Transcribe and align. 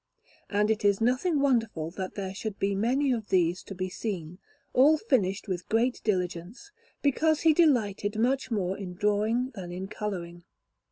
And 0.49 0.71
it 0.71 0.83
is 0.83 0.99
nothing 0.99 1.41
wonderful 1.41 1.91
that 1.91 2.15
there 2.15 2.33
should 2.33 2.57
be 2.57 2.73
many 2.73 3.11
of 3.11 3.29
these 3.29 3.61
to 3.65 3.75
be 3.75 3.87
seen, 3.87 4.39
all 4.73 4.97
finished 4.97 5.47
with 5.47 5.69
great 5.69 6.01
diligence, 6.03 6.71
because 7.03 7.41
he 7.41 7.53
delighted 7.53 8.15
much 8.17 8.49
more 8.49 8.75
in 8.75 8.95
drawing 8.95 9.51
than 9.53 9.71
in 9.71 9.87
colouring. 9.87 10.43